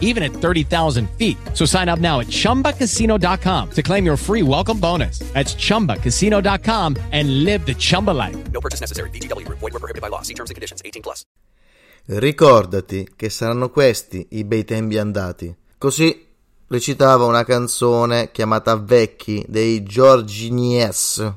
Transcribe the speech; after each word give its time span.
even 0.00 0.22
at 0.22 0.32
30,000 0.32 1.10
feet. 1.18 1.36
So 1.52 1.66
sign 1.66 1.90
up 1.90 1.98
now 1.98 2.20
at 2.20 2.28
chumbacasino.com 2.28 3.70
to 3.72 3.82
claim 3.82 4.06
your 4.06 4.16
free 4.16 4.42
welcome 4.42 4.80
bonus. 4.80 5.18
That's 5.34 5.54
chumbacasino.com 5.54 6.96
and 7.12 7.44
live 7.44 7.66
the 7.66 7.74
Chumba 7.74 8.12
life. 8.12 8.36
No 8.52 8.60
purchase 8.60 8.80
necessary. 8.80 9.10
VGW 9.10 9.44
Group. 9.44 9.58
Void 9.58 9.72
were 9.74 9.80
prohibited 9.80 10.00
by 10.00 10.08
law. 10.08 10.22
See 10.22 10.34
terms 10.34 10.50
and 10.50 10.54
conditions. 10.54 10.80
18 10.84 11.02
plus. 11.02 11.24
Ricordati 12.06 13.08
che 13.16 13.30
saranno 13.30 13.70
questi 13.70 14.26
i 14.32 14.44
bei 14.44 14.64
tempi 14.64 14.98
andati. 14.98 15.54
Così 15.78 16.26
recitava 16.68 17.24
una 17.24 17.44
canzone 17.44 18.30
chiamata 18.30 18.76
Vecchi 18.76 19.44
dei 19.48 19.82
Giorginies. 19.82 21.32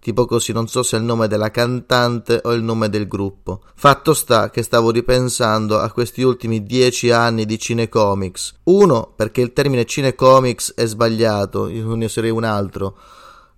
Tipo 0.00 0.24
così, 0.24 0.52
non 0.52 0.66
so 0.66 0.82
se 0.82 0.96
è 0.96 0.98
il 0.98 1.04
nome 1.04 1.28
della 1.28 1.50
cantante 1.50 2.40
o 2.44 2.52
il 2.52 2.62
nome 2.62 2.88
del 2.88 3.06
gruppo. 3.06 3.60
Fatto 3.74 4.14
sta 4.14 4.48
che 4.48 4.62
stavo 4.62 4.90
ripensando 4.90 5.78
a 5.78 5.92
questi 5.92 6.22
ultimi 6.22 6.62
dieci 6.62 7.10
anni 7.10 7.44
di 7.44 7.58
cinecomics. 7.58 8.60
Uno, 8.64 9.12
perché 9.14 9.42
il 9.42 9.52
termine 9.52 9.84
cinecomics 9.84 10.72
è 10.74 10.86
sbagliato, 10.86 11.68
io 11.68 11.94
ne 11.94 12.06
userei 12.06 12.30
un 12.30 12.44
altro. 12.44 12.96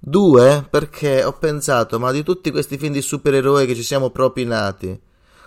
Due, 0.01 0.67
perché 0.69 1.23
ho 1.23 1.33
pensato, 1.35 2.01
ma 2.01 2.11
di 2.11 2.25
tutti 2.25 2.51
questi 2.51 2.77
film 2.77 2.93
di 2.93 3.03
supereroi 3.03 3.65
che 3.65 3.77
ci 3.77 3.85
siamo 3.85 4.11
propinati, 4.11 5.01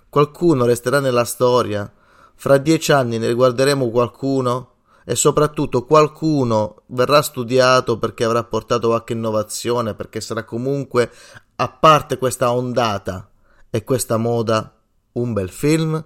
qualcuno 0.08 0.64
resterà 0.64 1.02
nella 1.02 1.26
storia? 1.26 1.92
Fra 2.36 2.58
dieci 2.58 2.94
anni 2.94 3.18
ne 3.18 3.28
riguarderemo 3.28 3.90
qualcuno? 3.90 4.75
E 5.06 5.16
soprattutto 5.16 5.86
qualcuno 5.86 6.82
verrà 6.88 7.22
studiato 7.22 8.00
perché 8.00 8.24
avrà 8.24 8.44
portato 8.44 8.88
qualche 8.88 9.14
innovazione, 9.14 9.94
perché 9.94 10.20
sarà 10.20 10.44
comunque, 10.44 11.12
a 11.58 11.70
parte 11.70 12.18
questa 12.18 12.52
ondata 12.52 13.30
e 13.70 13.84
questa 13.84 14.18
moda, 14.18 14.76
un 15.14 15.32
bel 15.34 15.50
film? 15.50 16.04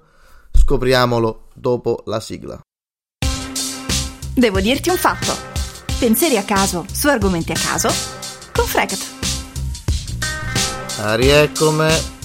Scopriamolo 0.51 1.47
dopo 1.55 2.03
la 2.05 2.19
sigla. 2.19 2.59
Devo 4.35 4.59
dirti 4.59 4.89
un 4.89 4.97
fatto. 4.97 5.33
Pensieri 5.97 6.37
a 6.37 6.43
caso 6.43 6.85
su 6.91 7.07
argomenti 7.07 7.51
a 7.51 7.59
caso 7.59 7.89
con 8.53 8.65
Fregat. 8.65 9.17
Rieccomi. 11.15 12.18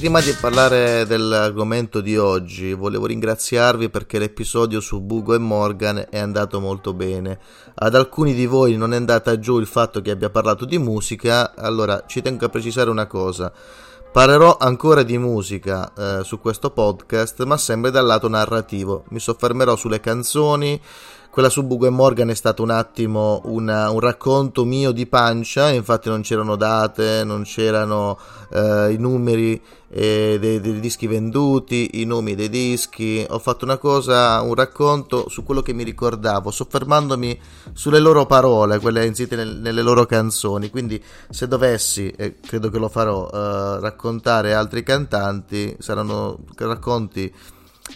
Prima 0.00 0.22
di 0.22 0.32
parlare 0.32 1.04
dell'argomento 1.04 2.00
di 2.00 2.16
oggi, 2.16 2.72
volevo 2.72 3.04
ringraziarvi 3.04 3.90
perché 3.90 4.18
l'episodio 4.18 4.80
su 4.80 5.02
Bugo 5.02 5.34
e 5.34 5.38
Morgan 5.38 6.06
è 6.08 6.18
andato 6.18 6.58
molto 6.58 6.94
bene. 6.94 7.38
Ad 7.74 7.94
alcuni 7.94 8.32
di 8.32 8.46
voi 8.46 8.78
non 8.78 8.94
è 8.94 8.96
andata 8.96 9.38
giù 9.38 9.58
il 9.58 9.66
fatto 9.66 10.00
che 10.00 10.10
abbia 10.10 10.30
parlato 10.30 10.64
di 10.64 10.78
musica, 10.78 11.54
allora 11.54 12.04
ci 12.06 12.22
tengo 12.22 12.46
a 12.46 12.48
precisare 12.48 12.88
una 12.88 13.06
cosa. 13.06 13.52
Parlerò 14.10 14.56
ancora 14.58 15.02
di 15.02 15.18
musica 15.18 15.92
eh, 15.92 16.24
su 16.24 16.40
questo 16.40 16.70
podcast, 16.70 17.44
ma 17.44 17.58
sempre 17.58 17.90
dal 17.90 18.06
lato 18.06 18.26
narrativo. 18.26 19.04
Mi 19.10 19.20
soffermerò 19.20 19.76
sulle 19.76 20.00
canzoni, 20.00 20.80
quella 21.30 21.48
su 21.48 21.64
Bugo 21.64 21.86
e 21.86 21.90
Morgan 21.90 22.28
è 22.30 22.34
stato 22.34 22.62
un 22.62 22.70
attimo 22.70 23.40
una, 23.44 23.90
un 23.90 24.00
racconto 24.00 24.64
mio 24.64 24.90
di 24.90 25.06
pancia, 25.06 25.70
infatti 25.70 26.08
non 26.08 26.22
c'erano 26.22 26.56
date, 26.56 27.22
non 27.24 27.44
c'erano 27.44 28.18
eh, 28.52 28.92
i 28.92 28.96
numeri 28.96 29.60
eh, 29.88 30.38
dei, 30.40 30.60
dei, 30.60 30.80
dischi 30.80 31.06
venduti, 31.06 32.00
i 32.00 32.04
nomi 32.04 32.34
dei 32.34 32.48
dischi, 32.48 33.24
ho 33.28 33.38
fatto 33.38 33.64
una 33.64 33.76
cosa, 33.76 34.40
un 34.40 34.54
racconto 34.54 35.28
su 35.28 35.44
quello 35.44 35.62
che 35.62 35.72
mi 35.72 35.84
ricordavo, 35.84 36.50
soffermandomi 36.50 37.40
sulle 37.72 38.00
loro 38.00 38.26
parole, 38.26 38.80
quelle 38.80 39.06
insite 39.06 39.36
nel, 39.36 39.56
nelle 39.56 39.82
loro 39.82 40.06
canzoni, 40.06 40.68
quindi 40.68 41.02
se 41.28 41.46
dovessi, 41.46 42.10
e 42.10 42.40
credo 42.40 42.70
che 42.70 42.78
lo 42.78 42.88
farò, 42.88 43.28
eh, 43.32 43.80
raccontare 43.80 44.52
altri 44.52 44.82
cantanti, 44.82 45.76
saranno 45.78 46.38
racconti 46.56 47.32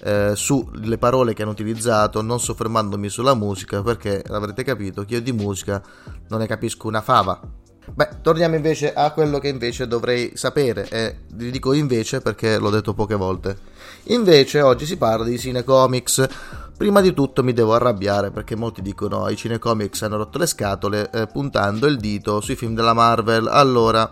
eh, 0.03 0.33
sulle 0.35 0.99
parole 0.99 1.35
che 1.35 1.43
hanno 1.43 1.53
utilizzato, 1.53 2.23
non 2.23 2.41
soffermandomi 2.41 3.09
sulla 3.09 3.35
musica, 3.35 3.83
perché 3.83 4.23
avrete 4.29 4.65
capito 4.65 5.05
che 5.05 5.15
io 5.15 5.23
di 5.23 5.33
musica 5.33 5.83
non 6.29 6.41
ne 6.41 6.47
capisco 6.47 6.89
una 6.89 7.01
fava. 7.01 7.41
Beh, 7.87 8.21
torniamo 8.23 8.55
invece 8.55 8.95
a 8.95 9.13
quello 9.13 9.39
che 9.39 9.49
invece 9.49 9.87
dovrei 9.87 10.33
sapere, 10.35 10.89
e 10.89 11.17
vi 11.35 11.51
dico 11.51 11.75
invece 11.75 12.21
perché 12.21 12.59
l'ho 12.59 12.71
detto 12.71 12.95
poche 12.95 13.15
volte. 13.15 13.59
Invece 14.05 14.63
oggi 14.63 14.87
si 14.87 14.97
parla 14.97 15.25
di 15.25 15.39
cinecomics. 15.39 16.27
Prima 16.77 17.01
di 17.01 17.13
tutto 17.15 17.45
mi 17.45 17.53
devo 17.53 17.75
arrabbiare 17.75 18.33
perché 18.33 18.57
molti 18.57 18.83
dicono 18.83 19.29
i 19.29 19.37
cinecomics 19.37 20.03
hanno 20.03 20.17
rotto 20.17 20.39
le 20.39 20.47
scatole 20.47 21.09
eh, 21.13 21.27
puntando 21.29 21.87
il 21.87 21.99
dito 21.99 22.41
sui 22.41 22.57
film 22.57 22.75
della 22.75 22.95
Marvel. 22.95 23.47
Allora, 23.47 24.11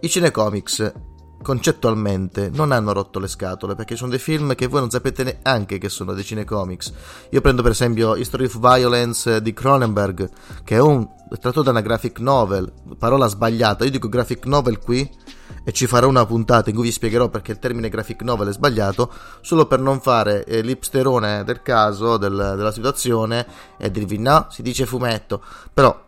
i 0.00 0.08
cinecomics 0.08 0.92
concettualmente 1.42 2.50
non 2.52 2.72
hanno 2.72 2.92
rotto 2.92 3.18
le 3.18 3.28
scatole 3.28 3.74
perché 3.74 3.96
sono 3.96 4.10
dei 4.10 4.18
film 4.18 4.54
che 4.54 4.66
voi 4.66 4.80
non 4.80 4.90
sapete 4.90 5.22
neanche 5.24 5.78
che 5.78 5.88
sono 5.88 6.12
dei 6.12 6.24
cinecomics. 6.24 6.92
Io 7.30 7.40
prendo 7.40 7.62
per 7.62 7.72
esempio 7.72 8.16
History 8.16 8.46
of 8.46 8.58
Violence 8.58 9.40
di 9.40 9.52
Cronenberg, 9.52 10.28
che 10.64 10.76
è 10.76 10.80
un 10.80 11.06
tratto 11.40 11.62
da 11.62 11.70
una 11.70 11.80
graphic 11.80 12.18
novel, 12.20 12.72
parola 12.98 13.26
sbagliata. 13.26 13.84
Io 13.84 13.90
dico 13.90 14.08
graphic 14.08 14.46
novel 14.46 14.78
qui 14.78 15.08
e 15.64 15.72
ci 15.72 15.86
farò 15.86 16.08
una 16.08 16.24
puntata 16.24 16.70
in 16.70 16.76
cui 16.76 16.86
vi 16.86 16.92
spiegherò 16.92 17.28
perché 17.28 17.52
il 17.52 17.58
termine 17.58 17.88
graphic 17.88 18.22
novel 18.22 18.48
è 18.48 18.52
sbagliato, 18.52 19.12
solo 19.40 19.66
per 19.66 19.80
non 19.80 20.00
fare 20.00 20.44
eh, 20.44 20.62
l'ipsterone 20.62 21.44
del 21.44 21.62
caso, 21.62 22.16
del, 22.16 22.54
della 22.56 22.72
situazione 22.72 23.46
e 23.76 23.90
dirvi 23.90 24.18
no, 24.18 24.46
si 24.50 24.62
dice 24.62 24.86
fumetto. 24.86 25.42
Però 25.72 26.06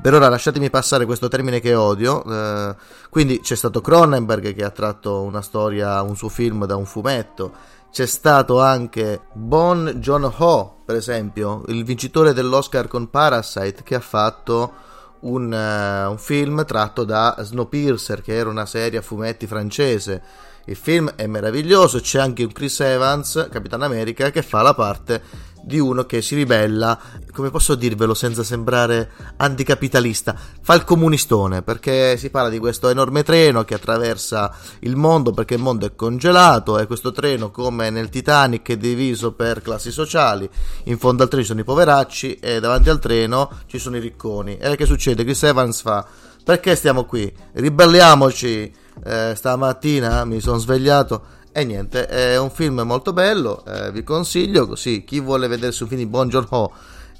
per 0.00 0.14
ora 0.14 0.28
lasciatemi 0.28 0.70
passare 0.70 1.06
questo 1.06 1.28
termine 1.28 1.60
che 1.60 1.74
odio. 1.74 2.24
Eh, 2.24 2.76
quindi 3.08 3.40
c'è 3.40 3.54
stato 3.54 3.80
Cronenberg 3.80 4.54
che 4.54 4.64
ha 4.64 4.70
tratto 4.70 5.22
una 5.22 5.42
storia, 5.42 6.02
un 6.02 6.16
suo 6.16 6.28
film 6.28 6.66
da 6.66 6.76
un 6.76 6.86
fumetto. 6.86 7.74
C'è 7.90 8.06
stato 8.06 8.60
anche 8.60 9.22
Bon 9.32 9.94
John 9.96 10.30
Ho, 10.36 10.82
per 10.84 10.96
esempio, 10.96 11.62
il 11.68 11.82
vincitore 11.82 12.34
dell'Oscar 12.34 12.88
con 12.88 13.08
Parasite, 13.08 13.82
che 13.82 13.94
ha 13.94 14.00
fatto 14.00 14.72
un, 15.20 15.50
uh, 15.50 16.10
un 16.10 16.18
film 16.18 16.66
tratto 16.66 17.04
da 17.04 17.36
Snowpiercer, 17.38 18.20
che 18.20 18.34
era 18.34 18.50
una 18.50 18.66
serie 18.66 18.98
a 18.98 19.02
fumetti 19.02 19.46
francese. 19.46 20.22
Il 20.66 20.76
film 20.76 21.10
è 21.14 21.26
meraviglioso, 21.26 22.00
c'è 22.00 22.18
anche 22.18 22.44
un 22.44 22.52
Chris 22.52 22.80
Evans, 22.80 23.48
Capitan 23.50 23.82
America, 23.82 24.30
che 24.30 24.42
fa 24.42 24.60
la 24.60 24.74
parte 24.74 25.22
di 25.66 25.80
uno 25.80 26.04
che 26.04 26.22
si 26.22 26.36
ribella, 26.36 26.96
come 27.32 27.50
posso 27.50 27.74
dirvelo 27.74 28.14
senza 28.14 28.44
sembrare 28.44 29.10
anticapitalista, 29.36 30.36
fa 30.62 30.74
il 30.74 30.84
comunistone 30.84 31.62
perché 31.62 32.16
si 32.16 32.30
parla 32.30 32.50
di 32.50 32.60
questo 32.60 32.88
enorme 32.88 33.24
treno 33.24 33.64
che 33.64 33.74
attraversa 33.74 34.54
il 34.80 34.94
mondo 34.94 35.32
perché 35.32 35.54
il 35.54 35.60
mondo 35.60 35.84
è 35.84 35.96
congelato 35.96 36.78
e 36.78 36.86
questo 36.86 37.10
treno 37.10 37.50
come 37.50 37.90
nel 37.90 38.10
Titanic 38.10 38.70
è 38.70 38.76
diviso 38.76 39.32
per 39.32 39.60
classi 39.60 39.90
sociali, 39.90 40.48
in 40.84 40.98
fondo 40.98 41.24
al 41.24 41.28
treno 41.28 41.42
ci 41.42 41.48
sono 41.48 41.60
i 41.60 41.64
poveracci 41.64 42.34
e 42.36 42.60
davanti 42.60 42.88
al 42.88 43.00
treno 43.00 43.50
ci 43.66 43.80
sono 43.80 43.96
i 43.96 44.00
ricconi. 44.00 44.58
E 44.58 44.76
che 44.76 44.86
succede? 44.86 45.24
Chris 45.24 45.42
Evans 45.42 45.80
fa 45.80 46.06
perché 46.44 46.76
stiamo 46.76 47.06
qui? 47.06 47.30
Ribelliamoci. 47.54 48.72
Eh, 49.04 49.32
stamattina 49.34 50.24
mi 50.24 50.40
sono 50.40 50.58
svegliato 50.58 51.22
e 51.58 51.64
niente, 51.64 52.06
è 52.06 52.36
un 52.36 52.50
film 52.50 52.82
molto 52.82 53.14
bello, 53.14 53.64
eh, 53.64 53.90
vi 53.90 54.04
consiglio, 54.04 54.66
così 54.66 55.04
chi 55.04 55.20
vuole 55.20 55.48
vedersi 55.48 55.84
un 55.84 55.88
film 55.88 56.02
di 56.02 56.06
Bon 56.06 56.28
Joon-ho 56.28 56.70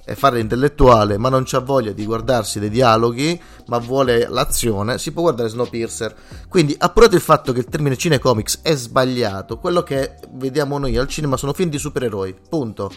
e 0.04 0.14
fare 0.14 0.36
l'intellettuale, 0.36 1.16
ma 1.16 1.30
non 1.30 1.44
c'ha 1.46 1.60
voglia 1.60 1.92
di 1.92 2.04
guardarsi 2.04 2.60
dei 2.60 2.68
dialoghi, 2.68 3.40
ma 3.68 3.78
vuole 3.78 4.28
l'azione, 4.28 4.98
si 4.98 5.12
può 5.12 5.22
guardare 5.22 5.48
Snowpiercer. 5.48 6.14
Quindi, 6.50 6.74
appurato 6.76 7.14
il 7.14 7.22
fatto 7.22 7.54
che 7.54 7.60
il 7.60 7.64
termine 7.64 7.96
cinecomics 7.96 8.58
è 8.60 8.74
sbagliato, 8.74 9.56
quello 9.56 9.82
che 9.82 10.16
vediamo 10.32 10.76
noi 10.76 10.98
al 10.98 11.08
cinema 11.08 11.38
sono 11.38 11.54
film 11.54 11.70
di 11.70 11.78
supereroi, 11.78 12.36
punto 12.46 12.92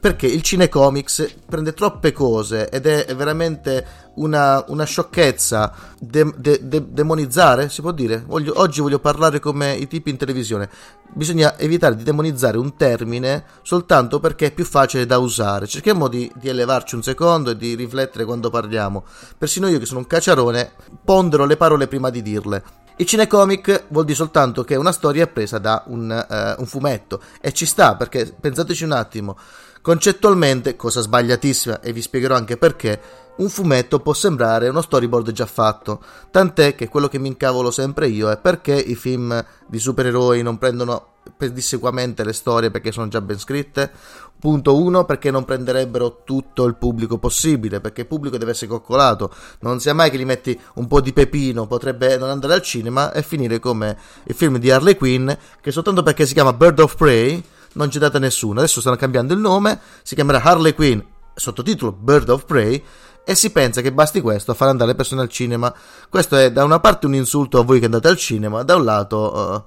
perché 0.00 0.26
il 0.26 0.40
cinecomics 0.40 1.34
prende 1.46 1.74
troppe 1.74 2.10
cose 2.10 2.70
ed 2.70 2.86
è 2.86 3.14
veramente 3.14 4.08
una, 4.14 4.64
una 4.68 4.84
sciocchezza 4.84 5.72
de, 5.98 6.32
de, 6.36 6.60
de, 6.62 6.86
demonizzare, 6.90 7.68
si 7.68 7.82
può 7.82 7.92
dire? 7.92 8.24
Voglio, 8.26 8.58
oggi 8.58 8.80
voglio 8.80 8.98
parlare 8.98 9.40
come 9.40 9.74
i 9.74 9.86
tipi 9.86 10.08
in 10.08 10.16
televisione. 10.16 10.70
Bisogna 11.12 11.58
evitare 11.58 11.96
di 11.96 12.02
demonizzare 12.02 12.56
un 12.56 12.76
termine 12.76 13.44
soltanto 13.62 14.20
perché 14.20 14.46
è 14.46 14.52
più 14.52 14.64
facile 14.64 15.04
da 15.04 15.18
usare. 15.18 15.66
Cerchiamo 15.66 16.08
di, 16.08 16.32
di 16.34 16.48
elevarci 16.48 16.94
un 16.94 17.02
secondo 17.02 17.50
e 17.50 17.56
di 17.56 17.74
riflettere 17.74 18.24
quando 18.24 18.48
parliamo. 18.48 19.04
Persino 19.36 19.68
io 19.68 19.78
che 19.78 19.86
sono 19.86 20.00
un 20.00 20.06
cacciarone 20.06 20.72
pondero 21.04 21.44
le 21.44 21.58
parole 21.58 21.86
prima 21.88 22.08
di 22.08 22.22
dirle. 22.22 22.62
Il 22.96 23.06
cinecomic 23.06 23.84
vuol 23.88 24.04
dire 24.04 24.16
soltanto 24.16 24.62
che 24.62 24.76
una 24.76 24.92
storia 24.92 25.24
è 25.24 25.28
presa 25.28 25.58
da 25.58 25.84
un, 25.86 26.10
uh, 26.10 26.60
un 26.60 26.66
fumetto 26.66 27.20
e 27.40 27.52
ci 27.52 27.64
sta 27.64 27.96
perché 27.96 28.34
pensateci 28.38 28.84
un 28.84 28.92
attimo 28.92 29.36
Concettualmente, 29.82 30.76
cosa 30.76 31.00
sbagliatissima, 31.00 31.80
e 31.80 31.92
vi 31.92 32.02
spiegherò 32.02 32.34
anche 32.34 32.58
perché, 32.58 33.00
un 33.36 33.48
fumetto 33.48 34.00
può 34.00 34.12
sembrare 34.12 34.68
uno 34.68 34.82
storyboard 34.82 35.32
già 35.32 35.46
fatto, 35.46 36.02
tant'è 36.30 36.74
che 36.74 36.88
quello 36.88 37.08
che 37.08 37.18
mi 37.18 37.28
incavolo 37.28 37.70
sempre 37.70 38.08
io 38.08 38.30
è 38.30 38.36
perché 38.36 38.74
i 38.74 38.94
film 38.94 39.42
di 39.66 39.78
supereroi 39.78 40.42
non 40.42 40.58
prendono 40.58 41.06
pedissequamente 41.34 42.24
le 42.24 42.32
storie 42.32 42.70
perché 42.70 42.92
sono 42.92 43.08
già 43.08 43.20
ben 43.20 43.38
scritte. 43.38 43.90
Punto 44.38 44.76
1 44.76 45.04
perché 45.04 45.30
non 45.30 45.44
prenderebbero 45.44 46.22
tutto 46.24 46.64
il 46.64 46.76
pubblico 46.76 47.18
possibile, 47.18 47.80
perché 47.80 48.02
il 48.02 48.06
pubblico 48.06 48.38
deve 48.38 48.50
essere 48.52 48.68
coccolato. 48.68 49.32
Non 49.60 49.80
sia 49.80 49.94
mai 49.94 50.10
che 50.10 50.18
gli 50.18 50.24
metti 50.24 50.58
un 50.74 50.86
po' 50.86 51.00
di 51.00 51.12
pepino, 51.12 51.66
potrebbe 51.66 52.16
non 52.16 52.30
andare 52.30 52.54
al 52.54 52.62
cinema 52.62 53.12
e 53.12 53.22
finire 53.22 53.58
come 53.58 53.96
il 54.24 54.34
film 54.34 54.58
di 54.58 54.70
Harley 54.70 54.96
Quinn, 54.96 55.30
che 55.60 55.70
soltanto 55.70 56.02
perché 56.02 56.24
si 56.26 56.34
chiama 56.34 56.52
Bird 56.52 56.80
of 56.80 56.96
Prey 56.96 57.42
non 57.74 57.88
c'è 57.88 57.98
data 57.98 58.18
nessuno. 58.18 58.60
Adesso 58.60 58.80
stanno 58.80 58.96
cambiando 58.96 59.34
il 59.34 59.40
nome, 59.40 59.80
si 60.02 60.14
chiamerà 60.14 60.42
Harley 60.42 60.74
Quinn, 60.74 61.00
sottotitolo 61.34 61.92
Bird 61.92 62.28
of 62.28 62.44
Prey, 62.44 62.82
e 63.24 63.34
si 63.34 63.50
pensa 63.50 63.80
che 63.80 63.92
basti 63.92 64.20
questo 64.20 64.50
a 64.50 64.54
far 64.54 64.68
andare 64.68 64.90
le 64.90 64.96
persone 64.96 65.22
al 65.22 65.28
cinema. 65.28 65.72
Questo 66.08 66.36
è 66.36 66.50
da 66.50 66.64
una 66.64 66.80
parte 66.80 67.06
un 67.06 67.14
insulto 67.14 67.58
a 67.58 67.64
voi 67.64 67.78
che 67.78 67.84
andate 67.84 68.08
al 68.08 68.16
cinema, 68.16 68.62
da 68.62 68.76
un 68.76 68.84
lato 68.84 69.64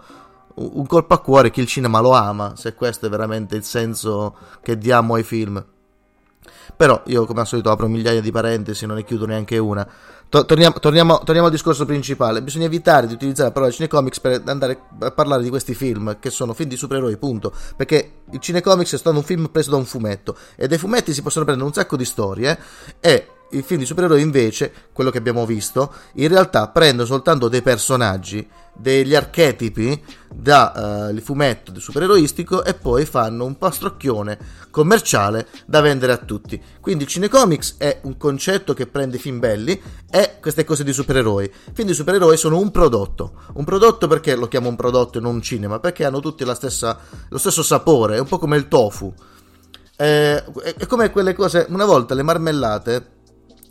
uh, 0.56 0.76
un 0.76 0.86
colpo 0.86 1.14
a 1.14 1.20
cuore 1.20 1.52
chi 1.52 1.62
il 1.62 1.68
cinema 1.68 2.00
lo 2.00 2.12
ama, 2.12 2.56
se 2.56 2.74
questo 2.76 3.06
è 3.06 3.10
veramente 3.10 3.56
il 3.56 3.64
senso 3.64 4.36
che 4.62 4.78
diamo 4.78 5.16
ai 5.16 5.24
film. 5.24 5.64
Però 6.76 7.02
io 7.06 7.26
come 7.26 7.42
al 7.42 7.48
solito 7.48 7.72
apro 7.72 7.88
migliaia 7.88 8.22
di 8.22 8.32
parentesi, 8.32 8.86
non 8.86 8.96
ne 8.98 9.04
chiudo 9.04 9.26
neanche 9.26 9.58
una. 9.58 9.88
Torniamo, 10.30 10.80
torniamo, 10.80 11.20
torniamo, 11.20 11.48
al 11.48 11.54
discorso 11.54 11.86
principale. 11.86 12.42
Bisogna 12.42 12.66
evitare 12.66 13.06
di 13.06 13.14
utilizzare 13.14 13.50
la 13.50 13.54
parola 13.54 13.72
cinecomics 13.72 14.20
per 14.20 14.42
andare 14.46 14.80
a 15.00 15.12
parlare 15.12 15.44
di 15.44 15.50
questi 15.50 15.76
film 15.76 16.18
che 16.20 16.32
sono 16.32 16.54
film 16.54 16.70
di 16.70 16.76
supereroi, 16.76 17.18
punto. 17.18 17.54
Perché 17.76 18.22
il 18.32 18.40
cinecomics 18.40 18.94
è 18.94 18.98
stato 18.98 19.16
un 19.16 19.24
film 19.24 19.50
preso 19.52 19.70
da 19.70 19.78
un 19.78 19.86
fumetto 19.86 20.36
e 20.56 20.68
dai 20.68 20.80
fumetti 20.80 21.14
si 21.14 21.22
possono 21.22 21.46
prendere 21.46 21.68
un 21.68 21.74
sacco 21.74 21.96
di 21.96 22.06
storie 22.06 22.58
e 23.00 23.28
il 23.54 23.64
film 23.64 23.80
di 23.80 23.86
supereroi 23.86 24.22
invece, 24.22 24.72
quello 24.92 25.10
che 25.10 25.18
abbiamo 25.18 25.46
visto, 25.46 25.94
in 26.14 26.28
realtà 26.28 26.68
prende 26.70 27.06
soltanto 27.06 27.48
dei 27.48 27.62
personaggi, 27.62 28.48
degli 28.76 29.14
archetipi 29.14 30.04
dal 30.34 31.14
uh, 31.16 31.22
fumetto 31.22 31.80
supereroistico 31.80 32.64
e 32.64 32.74
poi 32.74 33.06
fanno 33.06 33.46
un 33.46 33.58
pastrocchione 33.58 34.38
commerciale 34.72 35.48
da 35.66 35.80
vendere 35.82 36.14
a 36.14 36.18
tutti. 36.18 36.62
Quindi 36.80 37.04
il 37.04 37.10
cinecomics 37.10 37.76
è 37.78 38.00
un 38.04 38.18
concetto 38.18 38.74
che 38.74 38.88
prende 38.88 39.20
film 39.20 39.40
belli 39.40 39.80
e 40.10 40.38
queste 40.42 40.64
cose 40.64 40.84
di 40.84 40.92
supereroi. 40.92 41.46
I 41.46 41.72
film 41.74 41.88
di 41.88 41.94
supereroi 41.94 42.36
sono 42.36 42.58
un 42.58 42.72
prodotto. 42.72 43.34
Un 43.54 43.64
prodotto 43.64 44.08
perché 44.08 44.36
lo 44.36 44.48
chiamo 44.48 44.70
un 44.70 44.76
prodotto 44.76 45.20
e 45.20 45.22
non 45.22 45.36
un 45.36 45.42
cinema? 45.42 45.80
Perché 45.80 46.04
hanno 46.04 46.20
tutti 46.20 46.44
stessa, 46.56 46.98
lo 47.30 47.38
stesso 47.38 47.62
sapore, 47.62 48.16
è 48.16 48.20
un 48.20 48.28
po' 48.28 48.40
come 48.40 48.58
il 48.58 48.68
tofu. 48.68 49.14
Eh, 49.96 50.44
è 50.44 50.86
come 50.88 51.12
quelle 51.12 51.36
cose, 51.36 51.68
una 51.70 51.86
volta 51.86 52.16
le 52.16 52.24
marmellate 52.24 53.12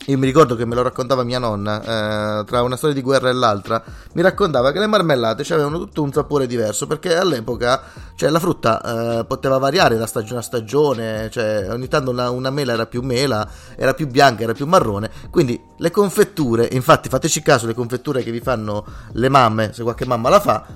io 0.07 0.19
mi 0.19 0.27
ricordo 0.27 0.57
che 0.57 0.65
me 0.65 0.75
lo 0.75 0.83
raccontava 0.83 1.23
mia 1.23 1.39
nonna, 1.39 2.41
eh, 2.41 2.45
tra 2.45 2.63
una 2.63 2.77
storia 2.77 2.95
di 2.95 3.03
guerra 3.03 3.29
e 3.29 3.33
l'altra, 3.33 3.83
mi 4.15 4.23
raccontava 4.23 4.73
che 4.73 4.81
le 4.81 4.87
marmellate 4.87 5.45
avevano 5.53 5.79
tutto 5.79 6.03
un 6.03 6.13
sapore 6.13 6.47
diverso, 6.47 6.87
perché 6.87 7.17
all'epoca 7.17 7.83
cioè, 8.17 8.31
la 8.31 8.41
frutta 8.41 9.21
eh, 9.21 9.25
poteva 9.25 9.59
variare 9.59 9.97
da 9.97 10.07
stagione 10.07 10.41
a 10.41 10.43
stagione, 10.43 11.31
cioè, 11.31 11.69
ogni 11.71 11.87
tanto 11.87 12.11
una, 12.11 12.31
una, 12.31 12.51
mela 12.51 12.73
era 12.73 12.87
più 12.87 13.03
mela, 13.03 13.49
era 13.77 13.95
più 13.95 14.09
bianca, 14.09 14.43
era 14.43 14.55
più 14.55 14.67
marrone, 14.67 15.11
quindi 15.31 15.61
le 15.77 15.91
confetture, 15.91 16.69
infatti 16.73 17.09
fateci 17.09 17.41
caso, 17.43 17.67
le 17.67 17.75
confetture 17.75 18.23
che 18.23 18.33
vi 18.33 18.41
fanno 18.41 18.85
le 19.13 19.29
mamme, 19.29 19.73
se 19.73 19.83
qualche 19.83 20.07
mamma 20.07 20.29
la 20.29 20.41
fa, 20.41 20.67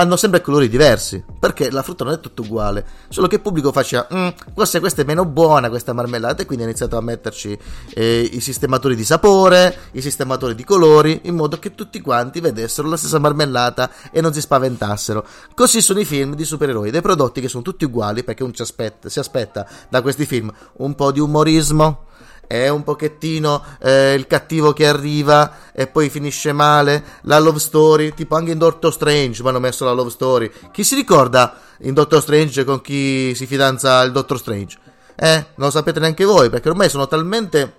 hanno 0.00 0.16
sempre 0.16 0.40
colori 0.40 0.70
diversi, 0.70 1.22
perché 1.38 1.70
la 1.70 1.82
frutta 1.82 2.04
non 2.04 2.14
è 2.14 2.20
tutto 2.20 2.40
uguale, 2.40 2.86
solo 3.10 3.26
che 3.26 3.34
il 3.34 3.40
pubblico 3.42 3.70
faceva, 3.70 4.08
mm, 4.12 4.28
forse 4.54 4.80
questa 4.80 5.02
è 5.02 5.04
meno 5.04 5.26
buona 5.26 5.68
questa 5.68 5.92
marmellata 5.92 6.42
e 6.42 6.46
quindi 6.46 6.64
ha 6.64 6.68
iniziato 6.68 6.96
a 6.96 7.02
metterci 7.02 7.56
eh, 7.92 8.28
i 8.32 8.40
sistematori 8.40 8.96
di 8.96 9.04
sapore, 9.04 9.76
i 9.92 10.00
sistematori 10.00 10.54
di 10.54 10.64
colori, 10.64 11.20
in 11.24 11.34
modo 11.34 11.58
che 11.58 11.74
tutti 11.74 12.00
quanti 12.00 12.40
vedessero 12.40 12.88
la 12.88 12.96
stessa 12.96 13.18
marmellata 13.18 13.90
e 14.10 14.22
non 14.22 14.32
si 14.32 14.40
spaventassero. 14.40 15.24
Così 15.54 15.82
sono 15.82 16.00
i 16.00 16.06
film 16.06 16.34
di 16.34 16.44
supereroi, 16.44 16.90
dei 16.90 17.02
prodotti 17.02 17.42
che 17.42 17.48
sono 17.48 17.62
tutti 17.62 17.84
uguali, 17.84 18.24
perché 18.24 18.42
uno 18.42 18.52
aspetta, 18.56 19.10
si 19.10 19.18
aspetta 19.18 19.66
da 19.90 20.00
questi 20.00 20.24
film 20.24 20.50
un 20.78 20.94
po' 20.94 21.12
di 21.12 21.20
umorismo, 21.20 22.06
è 22.50 22.68
un 22.68 22.82
pochettino 22.82 23.62
eh, 23.80 24.14
il 24.14 24.26
cattivo 24.26 24.72
che 24.72 24.84
arriva 24.84 25.70
e 25.72 25.86
poi 25.86 26.10
finisce 26.10 26.50
male, 26.50 27.04
la 27.22 27.38
love 27.38 27.60
story, 27.60 28.12
tipo 28.12 28.34
anche 28.34 28.50
in 28.50 28.58
Doctor 28.58 28.92
Strange 28.92 29.40
mi 29.40 29.50
hanno 29.50 29.60
messo 29.60 29.84
la 29.84 29.92
love 29.92 30.10
story. 30.10 30.50
Chi 30.72 30.82
si 30.82 30.96
ricorda 30.96 31.60
in 31.82 31.94
Doctor 31.94 32.20
Strange 32.20 32.64
con 32.64 32.80
chi 32.80 33.36
si 33.36 33.46
fidanza 33.46 34.02
il 34.02 34.10
Doctor 34.10 34.36
Strange? 34.36 34.78
Eh, 35.14 35.34
non 35.54 35.68
lo 35.68 35.70
sapete 35.70 36.00
neanche 36.00 36.24
voi, 36.24 36.50
perché 36.50 36.68
ormai 36.68 36.88
sono 36.88 37.06
talmente 37.06 37.76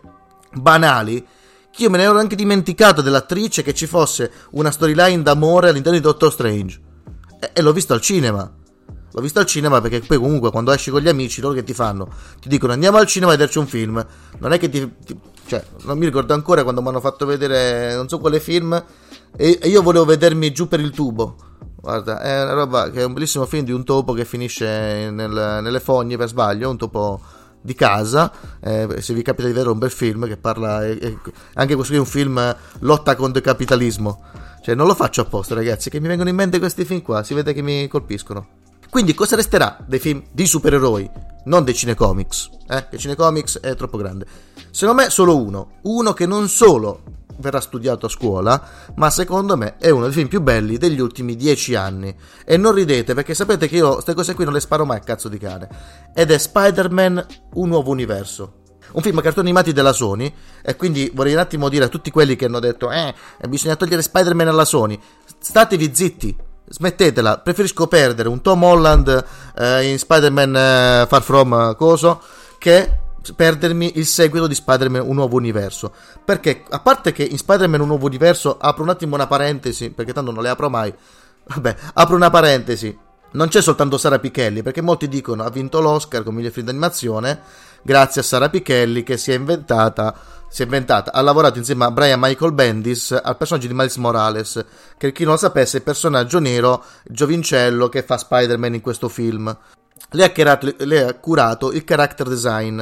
banali 0.53 1.27
che 1.69 1.83
io 1.83 1.89
me 1.89 1.97
ne 1.97 2.03
ero 2.03 2.17
anche 2.17 2.35
dimenticato 2.35 3.01
dell'attrice 3.01 3.63
che 3.63 3.73
ci 3.73 3.87
fosse 3.87 4.31
una 4.51 4.71
storyline 4.71 5.21
d'amore 5.21 5.67
all'interno 5.67 5.97
di 5.97 6.03
Doctor 6.03 6.31
Strange. 6.31 6.79
E, 7.41 7.49
e 7.51 7.61
l'ho 7.61 7.73
visto 7.73 7.91
al 7.91 7.99
cinema. 7.99 8.49
L'ho 9.11 9.21
visto 9.21 9.39
al 9.39 9.45
cinema 9.45 9.81
perché 9.81 9.99
poi 9.99 10.17
comunque 10.17 10.51
quando 10.51 10.71
esci 10.71 10.89
con 10.91 11.01
gli 11.01 11.09
amici 11.09 11.41
loro 11.41 11.53
che 11.53 11.63
ti 11.63 11.73
fanno? 11.73 12.09
Ti 12.39 12.47
dicono 12.47 12.73
andiamo 12.73 12.97
al 12.97 13.07
cinema 13.07 13.33
a 13.33 13.35
vederci 13.35 13.57
un 13.57 13.67
film. 13.67 14.05
Non 14.39 14.53
è 14.53 14.59
che 14.59 14.69
ti, 14.69 14.91
ti 15.05 15.17
cioè, 15.45 15.63
non 15.83 15.97
mi 15.97 16.05
ricordo 16.05 16.33
ancora 16.33 16.63
quando 16.63 16.81
mi 16.81 16.87
hanno 16.87 17.01
fatto 17.01 17.25
vedere 17.25 17.93
non 17.93 18.07
so 18.07 18.19
quale 18.19 18.39
film 18.39 18.73
e, 19.35 19.59
e, 19.61 19.67
io 19.67 19.81
volevo 19.81 20.05
vedermi 20.05 20.51
giù 20.53 20.67
per 20.67 20.79
il 20.79 20.91
tubo. 20.91 21.35
Guarda, 21.75 22.21
è 22.21 22.43
una 22.43 22.53
roba 22.53 22.89
che 22.89 23.01
è 23.01 23.03
un 23.03 23.11
bellissimo 23.11 23.45
film 23.45 23.65
di 23.65 23.71
un 23.71 23.83
topo 23.83 24.13
che 24.13 24.23
finisce 24.23 25.09
nel, 25.09 25.59
nelle 25.61 25.79
fogne 25.79 26.15
per 26.15 26.29
sbaglio, 26.29 26.69
un 26.69 26.77
topo 26.77 27.19
di 27.59 27.73
casa. 27.73 28.31
Eh, 28.61 29.01
se 29.01 29.13
vi 29.13 29.23
capita 29.23 29.47
di 29.47 29.53
vedere 29.53 29.71
un 29.71 29.79
bel 29.79 29.91
film 29.91 30.25
che 30.27 30.37
parla 30.37 30.85
eh, 30.85 31.17
anche 31.55 31.75
questo 31.75 31.93
è 31.93 31.99
un 31.99 32.05
film 32.05 32.55
lotta 32.79 33.15
contro 33.15 33.39
il 33.39 33.43
capitalismo. 33.43 34.23
Cioè, 34.63 34.75
non 34.75 34.87
lo 34.87 34.93
faccio 34.93 35.21
apposta, 35.21 35.55
ragazzi, 35.55 35.89
che 35.89 35.99
mi 35.99 36.07
vengono 36.07 36.29
in 36.29 36.35
mente 36.35 36.59
questi 36.59 36.85
film 36.85 37.01
qua, 37.01 37.23
si 37.23 37.33
vede 37.33 37.51
che 37.51 37.61
mi 37.61 37.87
colpiscono. 37.87 38.60
Quindi 38.91 39.13
cosa 39.13 39.37
resterà 39.37 39.77
dei 39.87 39.99
film 39.99 40.21
di 40.33 40.45
supereroi, 40.45 41.09
non 41.45 41.63
dei 41.63 41.73
cinecomics? 41.73 42.49
Eh? 42.67 42.89
Che 42.89 42.97
cinecomics 42.97 43.61
è 43.61 43.73
troppo 43.73 43.95
grande. 43.97 44.25
Secondo 44.69 45.01
me 45.01 45.09
solo 45.09 45.41
uno, 45.41 45.77
uno 45.83 46.11
che 46.11 46.25
non 46.25 46.49
solo 46.49 47.03
verrà 47.37 47.61
studiato 47.61 48.07
a 48.07 48.09
scuola, 48.09 48.61
ma 48.95 49.09
secondo 49.09 49.55
me 49.55 49.77
è 49.77 49.89
uno 49.89 50.03
dei 50.03 50.13
film 50.13 50.27
più 50.27 50.41
belli 50.41 50.77
degli 50.77 50.99
ultimi 50.99 51.37
dieci 51.37 51.73
anni. 51.73 52.13
E 52.45 52.57
non 52.57 52.73
ridete 52.73 53.13
perché 53.13 53.33
sapete 53.33 53.69
che 53.69 53.77
io 53.77 53.93
queste 53.93 54.13
cose 54.13 54.35
qui 54.35 54.43
non 54.43 54.51
le 54.51 54.59
sparo 54.59 54.83
mai 54.83 54.97
a 54.97 54.99
cazzo 54.99 55.29
di 55.29 55.37
cane. 55.37 55.69
Ed 56.13 56.29
è 56.29 56.37
Spider-Man 56.37 57.25
Un 57.53 57.69
nuovo 57.69 57.91
universo. 57.91 58.55
Un 58.91 59.01
film 59.01 59.19
a 59.19 59.21
cartoni 59.21 59.47
animati 59.47 59.71
della 59.71 59.93
Sony, 59.93 60.33
e 60.61 60.75
quindi 60.75 61.09
vorrei 61.15 61.31
un 61.31 61.39
attimo 61.39 61.69
dire 61.69 61.85
a 61.85 61.87
tutti 61.87 62.11
quelli 62.11 62.35
che 62.35 62.43
hanno 62.43 62.59
detto, 62.59 62.91
eh, 62.91 63.15
bisogna 63.47 63.77
togliere 63.77 64.01
Spider-Man 64.01 64.49
alla 64.49 64.65
Sony. 64.65 64.99
Statevi 65.39 65.91
zitti, 65.95 66.35
smettetela, 66.71 67.39
preferisco 67.39 67.87
perdere 67.87 68.29
un 68.29 68.41
Tom 68.41 68.63
Holland 68.63 69.25
eh, 69.57 69.89
in 69.91 69.99
Spider-Man 69.99 70.55
eh, 70.55 71.05
Far 71.07 71.21
From 71.21 71.53
eh, 71.53 71.75
Coso 71.75 72.21
che 72.57 72.99
perdermi 73.35 73.97
il 73.97 74.05
seguito 74.07 74.47
di 74.47 74.55
Spider-Man 74.55 75.01
Un 75.05 75.15
Nuovo 75.15 75.35
Universo. 75.35 75.91
Perché, 76.23 76.63
a 76.69 76.79
parte 76.79 77.11
che 77.11 77.23
in 77.23 77.37
Spider-Man 77.37 77.81
Un 77.81 77.87
Nuovo 77.87 78.05
Universo, 78.07 78.57
apro 78.59 78.83
un 78.83 78.89
attimo 78.89 79.15
una 79.15 79.27
parentesi, 79.27 79.91
perché 79.91 80.13
tanto 80.13 80.31
non 80.31 80.41
le 80.41 80.49
apro 80.49 80.69
mai. 80.69 80.93
Vabbè, 81.43 81.75
apro 81.93 82.15
una 82.15 82.29
parentesi. 82.29 82.97
Non 83.33 83.47
c'è 83.47 83.61
soltanto 83.61 83.97
Sara 83.97 84.19
Pichelli, 84.19 84.61
perché 84.61 84.81
molti 84.81 85.07
dicono 85.07 85.43
ha 85.43 85.49
vinto 85.49 85.79
l'Oscar 85.79 86.23
come 86.23 86.37
miglior 86.37 86.51
film 86.51 86.65
d'animazione 86.65 87.39
grazie 87.81 88.21
a 88.21 88.23
Sara 88.23 88.49
Pichelli 88.49 89.03
che 89.03 89.17
si 89.17 89.31
è 89.31 89.35
inventata 89.35 90.13
si 90.51 90.63
è 90.63 90.65
inventata, 90.65 91.13
ha 91.13 91.21
lavorato 91.21 91.57
insieme 91.59 91.85
a 91.85 91.91
Brian 91.91 92.19
Michael 92.19 92.51
Bendis 92.51 93.17
al 93.23 93.37
personaggio 93.37 93.67
di 93.67 93.73
Miles 93.73 93.95
Morales, 93.95 94.65
che 94.97 95.13
chi 95.13 95.23
non 95.23 95.33
lo 95.33 95.39
sapesse 95.39 95.77
è 95.77 95.79
il 95.79 95.85
personaggio 95.85 96.39
nero, 96.39 96.83
giovincello 97.05 97.87
che 97.87 98.03
fa 98.03 98.17
Spider-Man 98.17 98.73
in 98.73 98.81
questo 98.81 99.07
film. 99.07 99.57
Lei 100.09 100.25
ha, 100.25 100.31
curato, 100.31 100.73
lei 100.79 101.03
ha 101.03 101.13
curato 101.13 101.71
il 101.71 101.85
character 101.85 102.27
design, 102.27 102.81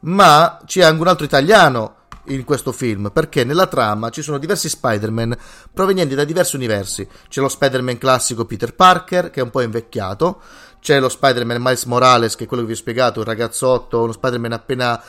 ma 0.00 0.60
c'è 0.64 0.82
anche 0.82 1.00
un 1.02 1.08
altro 1.08 1.26
italiano 1.26 1.96
in 2.28 2.44
questo 2.44 2.72
film 2.72 3.10
perché 3.12 3.44
nella 3.44 3.66
trama 3.66 4.08
ci 4.08 4.22
sono 4.22 4.38
diversi 4.38 4.70
Spider-Man 4.70 5.36
provenienti 5.74 6.14
da 6.14 6.24
diversi 6.24 6.56
universi. 6.56 7.06
C'è 7.28 7.42
lo 7.42 7.50
Spider-Man 7.50 7.98
classico 7.98 8.46
Peter 8.46 8.74
Parker 8.74 9.28
che 9.28 9.40
è 9.40 9.42
un 9.42 9.50
po' 9.50 9.60
invecchiato, 9.60 10.40
c'è 10.80 10.98
lo 10.98 11.10
Spider-Man 11.10 11.60
Miles 11.60 11.84
Morales, 11.84 12.34
che 12.34 12.44
è 12.44 12.46
quello 12.46 12.62
che 12.62 12.68
vi 12.68 12.74
ho 12.74 12.80
spiegato, 12.80 13.18
un 13.20 13.26
ragazzotto, 13.26 14.02
uno 14.02 14.12
Spider-Man 14.12 14.52
appena 14.52 15.02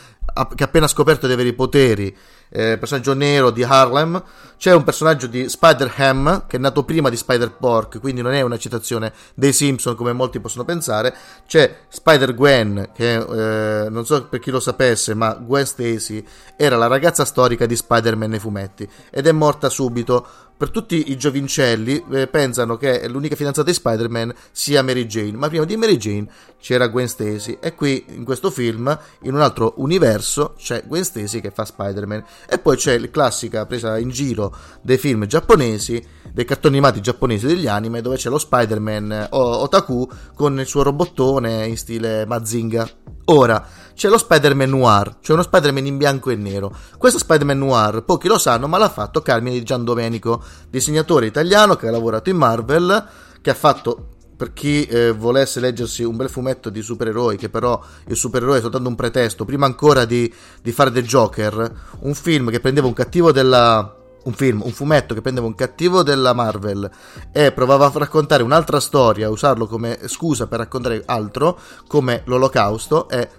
che 0.55 0.63
ha 0.63 0.65
appena 0.65 0.87
scoperto 0.87 1.27
di 1.27 1.33
avere 1.33 1.49
i 1.49 1.53
poteri, 1.53 2.15
eh, 2.53 2.77
personaggio 2.77 3.13
nero 3.13 3.49
di 3.49 3.63
Harlem, 3.63 4.21
c'è 4.57 4.73
un 4.73 4.83
personaggio 4.83 5.27
di 5.27 5.49
Spider-Ham 5.49 6.45
che 6.47 6.57
è 6.57 6.59
nato 6.59 6.83
prima 6.83 7.09
di 7.09 7.17
Spider-Pork, 7.17 7.99
quindi 7.99 8.21
non 8.21 8.33
è 8.33 8.41
una 8.41 8.57
citazione 8.57 9.13
dei 9.33 9.53
Simpson 9.53 9.95
come 9.95 10.13
molti 10.13 10.39
possono 10.39 10.63
pensare, 10.63 11.15
c'è 11.47 11.79
Spider-Gwen 11.87 12.91
che 12.93 13.15
eh, 13.15 13.89
non 13.89 14.05
so 14.05 14.25
per 14.27 14.39
chi 14.39 14.51
lo 14.51 14.59
sapesse, 14.59 15.13
ma 15.15 15.33
Gwen 15.33 15.65
Stacy 15.65 16.23
era 16.55 16.77
la 16.77 16.87
ragazza 16.87 17.25
storica 17.25 17.65
di 17.65 17.75
Spider-Man 17.75 18.29
nei 18.29 18.39
fumetti 18.39 18.87
ed 19.09 19.27
è 19.27 19.31
morta 19.31 19.69
subito. 19.69 20.25
Per 20.61 20.69
tutti 20.69 21.09
i 21.09 21.17
giovincelli 21.17 22.05
eh, 22.11 22.27
pensano 22.27 22.77
che 22.77 23.07
l'unica 23.07 23.35
fidanzata 23.35 23.67
di 23.67 23.73
Spider-Man 23.73 24.31
sia 24.51 24.83
Mary 24.83 25.07
Jane, 25.07 25.31
ma 25.31 25.47
prima 25.47 25.65
di 25.65 25.75
Mary 25.75 25.97
Jane 25.97 26.27
c'era 26.59 26.85
Gwen 26.85 27.07
Stacy. 27.07 27.57
E 27.59 27.73
qui 27.73 28.05
in 28.09 28.23
questo 28.23 28.51
film, 28.51 28.95
in 29.21 29.33
un 29.33 29.41
altro 29.41 29.73
universo, 29.77 30.10
c'è 30.19 30.83
Gwen 30.85 31.03
Stacy 31.03 31.39
che 31.39 31.51
fa 31.51 31.65
Spider-Man 31.65 32.23
e 32.49 32.57
poi 32.57 32.75
c'è 32.75 32.97
la 32.97 33.09
classica 33.09 33.65
presa 33.65 33.97
in 33.97 34.09
giro 34.09 34.55
dei 34.81 34.97
film 34.97 35.25
giapponesi, 35.25 36.03
dei 36.31 36.45
cartoni 36.45 36.77
animati 36.77 37.01
giapponesi 37.01 37.45
degli 37.45 37.67
anime 37.67 38.01
dove 38.01 38.17
c'è 38.17 38.29
lo 38.29 38.37
Spider-Man 38.37 39.27
otaku 39.31 40.09
con 40.33 40.59
il 40.59 40.65
suo 40.65 40.83
robottone 40.83 41.65
in 41.67 41.77
stile 41.77 42.25
Mazinga. 42.25 42.89
Ora, 43.25 43.65
c'è 43.93 44.09
lo 44.09 44.17
Spider-Man 44.17 44.69
Noir, 44.69 45.17
cioè 45.21 45.35
uno 45.35 45.43
Spider-Man 45.43 45.85
in 45.85 45.97
bianco 45.97 46.31
e 46.31 46.35
nero. 46.35 46.75
Questo 46.97 47.19
Spider-Man 47.19 47.59
Noir, 47.59 48.03
pochi 48.03 48.27
lo 48.27 48.37
sanno, 48.37 48.67
ma 48.67 48.77
l'ha 48.77 48.89
fatto 48.89 49.21
Carmine 49.21 49.57
di 49.57 49.63
Gian 49.63 49.83
Domenico, 49.83 50.43
disegnatore 50.69 51.27
italiano 51.27 51.75
che 51.75 51.87
ha 51.87 51.91
lavorato 51.91 52.29
in 52.29 52.37
Marvel, 52.37 53.07
che 53.41 53.49
ha 53.49 53.53
fatto 53.53 54.07
per 54.41 54.53
chi 54.53 54.85
eh, 54.85 55.11
volesse 55.11 55.59
leggersi 55.59 56.01
un 56.01 56.15
bel 56.15 56.27
fumetto 56.27 56.71
di 56.71 56.81
supereroi, 56.81 57.37
che 57.37 57.49
però 57.49 57.79
il 58.07 58.15
supereroe 58.15 58.57
è 58.57 58.61
soltanto 58.61 58.89
un 58.89 58.95
pretesto, 58.95 59.45
prima 59.45 59.67
ancora 59.67 60.03
di, 60.03 60.33
di 60.63 60.71
fare 60.71 60.91
The 60.91 61.03
Joker, 61.03 61.71
un 61.99 62.15
film 62.15 62.49
che 62.49 62.59
prendeva 62.59 62.87
un 62.87 62.93
cattivo 62.93 63.31
della, 63.31 63.95
un 64.23 64.33
film, 64.33 64.63
un 64.63 64.71
fumetto 64.71 65.13
che 65.13 65.21
prendeva 65.21 65.45
un 65.45 65.53
cattivo 65.53 66.01
della 66.01 66.33
Marvel 66.33 66.89
e 67.31 67.51
provava 67.51 67.85
a 67.85 67.91
raccontare 67.93 68.41
un'altra 68.41 68.79
storia, 68.79 69.29
usarlo 69.29 69.67
come 69.67 69.99
scusa 70.07 70.47
per 70.47 70.57
raccontare 70.57 71.03
altro, 71.05 71.59
come 71.85 72.23
l'Olocausto, 72.25 73.09
è 73.09 73.29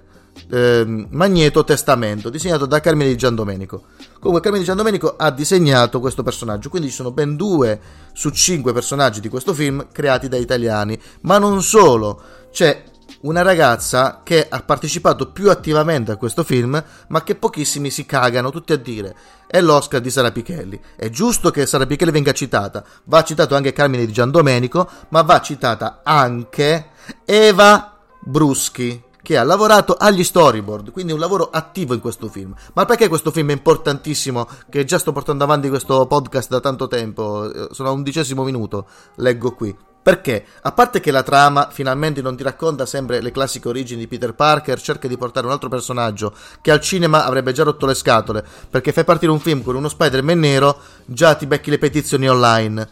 eh, 0.51 1.07
Magneto 1.11 1.65
Testamento, 1.65 2.31
disegnato 2.31 2.67
da 2.67 2.81
Carmine 2.81 3.11
di 3.11 3.17
Giandomenico. 3.17 3.85
Comunque 4.19 4.41
Carmine 4.41 4.61
di 4.61 4.69
Giandomenico 4.69 5.17
ha 5.17 5.31
disegnato 5.31 6.01
questo 6.01 6.23
personaggio, 6.23 6.69
quindi 6.69 6.89
ci 6.89 6.95
sono 6.95 7.11
ben 7.11 7.37
due 7.37 7.81
su 8.13 8.31
cinque 8.31 8.73
personaggi 8.73 9.21
di 9.21 9.29
questo 9.29 9.55
film 9.55 9.89
creati 9.91 10.29
da 10.29 10.37
italiani, 10.37 11.01
ma 11.23 11.39
non 11.39 11.63
solo, 11.63 12.21
c'è 12.53 12.85
una 13.23 13.43
ragazza 13.43 14.21
che 14.25 14.47
ha 14.49 14.63
partecipato 14.63 15.31
più 15.31 15.51
attivamente 15.51 16.13
a 16.13 16.17
questo 16.17 16.43
film, 16.45 16.83
ma 17.09 17.23
che 17.23 17.35
pochissimi 17.35 17.91
si 17.91 18.05
cagano 18.05 18.51
tutti 18.51 18.73
a 18.73 18.77
dire. 18.77 19.15
È 19.47 19.61
l'Oscar 19.61 20.01
di 20.01 20.11
Sara 20.11 20.33
Pichelli. 20.33 20.81
È 20.97 21.09
giusto 21.09 21.51
che 21.51 21.67
Sara 21.67 21.87
Pichelli 21.87 22.11
venga 22.11 22.33
citata. 22.33 22.85
Va 23.05 23.23
citato 23.23 23.55
anche 23.55 23.73
Carmine 23.73 24.07
di 24.07 24.13
Giandomenico, 24.13 24.89
ma 25.11 25.23
va 25.23 25.41
citata 25.41 26.01
anche 26.03 26.91
Eva 27.25 27.99
Bruschi 28.21 29.11
che 29.23 29.37
ha 29.39 29.45
lavorato 29.45 29.95
agli 29.95 30.25
storyboard, 30.25 30.91
quindi 30.91 31.13
un 31.13 31.21
lavoro 31.21 31.49
attivo 31.51 31.95
in 31.95 32.01
questo 32.01 32.29
film. 32.29 32.55
Ma 32.75 32.85
perché 32.85 33.09
questo 33.09 33.31
film 33.31 33.51
è 33.51 33.53
importantissimo, 33.53 34.49
che 34.69 34.85
già 34.85 34.99
sto 34.99 35.13
portando 35.13 35.45
avanti 35.45 35.69
questo 35.69 36.07
podcast 36.07 36.51
da 36.51 36.61
tanto 36.61 36.89
tempo, 36.89 37.51
eh, 37.51 37.69
sono 37.71 37.89
a 37.89 37.93
undicesimo 37.93 38.43
minuto, 38.43 38.87
leggo 39.17 39.53
qui. 39.53 39.75
Perché, 40.03 40.45
a 40.63 40.73
parte 40.73 40.99
che 40.99 41.13
la 41.13 41.23
trama 41.23 41.69
finalmente 41.71 42.21
non 42.21 42.37
ti 42.37 42.43
racconta 42.43 42.87
sempre 42.87 43.21
le 43.21 43.31
classiche 43.31 43.69
origini 43.69 44.01
di 44.01 44.09
Peter 44.09 44.35
Parker, 44.35 44.81
cerca 44.81 45.07
di 45.07 45.17
portare 45.17 45.47
un 45.47 45.53
altro 45.53 45.69
personaggio 45.69 46.35
che 46.61 46.73
al 46.73 46.81
cinema 46.81 47.25
avrebbe 47.25 47.53
già 47.53 47.63
rotto 47.63 47.87
le 47.87 47.95
scatole, 47.95 48.45
perché 48.69 48.93
fai 48.93 49.05
partire 49.05 49.31
un 49.31 49.39
film 49.39 49.63
con 49.63 49.77
uno 49.77 49.89
Spider-Man 49.89 50.41
nero, 50.41 50.77
già 51.05 51.37
ti 51.37 51.47
becchi 51.47 51.71
le 51.71 51.79
petizioni 51.79 52.29
online, 52.29 52.89